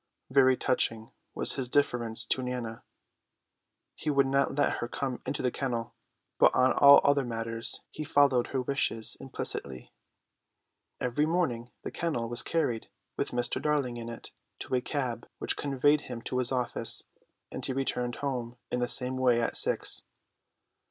[0.31, 2.81] Very touching was his deference to Nana.
[3.93, 5.93] He would not let her come into the kennel,
[6.39, 9.91] but on all other matters he followed her wishes implicitly.
[10.99, 13.61] Every morning the kennel was carried with Mr.
[13.61, 17.03] Darling in it to a cab, which conveyed him to his office,
[17.51, 20.01] and he returned home in the same way at six.